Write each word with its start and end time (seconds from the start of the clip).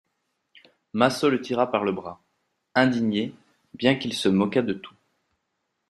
Massot 0.93 1.29
le 1.29 1.41
tira 1.41 1.69
par 1.69 1.83
le 1.83 1.91
bras, 1.91 2.19
indigné, 2.73 3.35
bien 3.75 3.93
qu'il 3.93 4.13
se 4.13 4.29
moquât 4.29 4.63
de 4.63 4.73
tout. 4.73 4.95